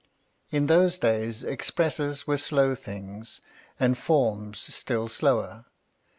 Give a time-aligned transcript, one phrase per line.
[0.49, 3.39] In those days, expresses were slow things,
[3.79, 5.65] and forms still slower.